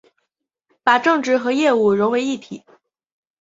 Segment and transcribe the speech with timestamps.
[0.83, 2.63] 把政治和业务融为一体